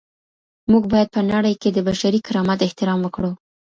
[0.71, 3.31] موږ باید په نړۍ کي د بشري کرامت احترام وکړو.